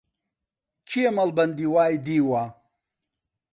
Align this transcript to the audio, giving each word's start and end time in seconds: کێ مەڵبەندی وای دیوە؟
کێ 0.89 1.05
مەڵبەندی 1.17 1.67
وای 1.73 1.95
دیوە؟ 2.05 2.43